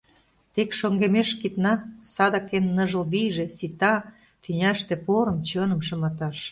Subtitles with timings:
[0.53, 1.73] Тек шоҥгемеш кидна,
[2.13, 3.95] Садак эн ныжыл вийже Сита
[4.43, 6.37] тӱняште порым, чыным шыматаш.